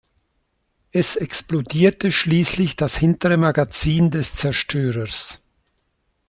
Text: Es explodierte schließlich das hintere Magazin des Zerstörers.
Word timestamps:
Es 0.91 1.15
explodierte 1.15 2.11
schließlich 2.11 2.75
das 2.75 2.95
hintere 2.97 3.37
Magazin 3.37 4.09
des 4.09 4.33
Zerstörers. 4.33 5.39